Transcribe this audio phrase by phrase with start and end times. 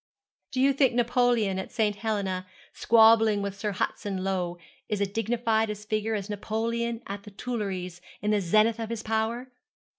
[0.49, 1.97] 'Do you think Napoleon at St.
[1.97, 4.57] Helena, squabbling with Sir Hudson Lowe,
[4.89, 9.03] is as dignified a figure as Napoleon at the Tuileries, in the zenith of his
[9.03, 9.51] power?